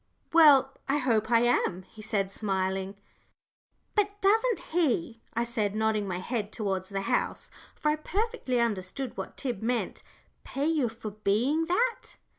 "Well, 0.33 0.73
I 0.89 0.97
hope 0.97 1.29
I 1.29 1.41
am," 1.41 1.83
he 1.83 2.01
said, 2.01 2.31
smiling. 2.31 2.95
"But 3.93 4.19
doesn't 4.19 4.59
he," 4.71 5.21
I 5.35 5.43
said, 5.43 5.75
nodding 5.75 6.07
my 6.07 6.17
head 6.17 6.51
towards 6.51 6.89
the 6.89 7.01
house, 7.01 7.51
for 7.75 7.89
I 7.89 7.97
perfectly 7.97 8.59
understood 8.59 9.15
what 9.15 9.37
Tib 9.37 9.61
meant, 9.61 10.01
"pay 10.43 10.65
you 10.65 10.89
for 10.89 11.11
being 11.11 11.65
that?" 11.67 12.15